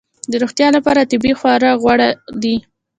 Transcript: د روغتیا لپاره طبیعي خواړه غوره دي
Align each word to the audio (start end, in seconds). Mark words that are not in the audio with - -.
د 0.31 0.33
روغتیا 0.43 0.67
لپاره 0.77 1.07
طبیعي 1.11 1.35
خواړه 1.39 1.69
غوره 1.81 2.09
دي 2.41 2.55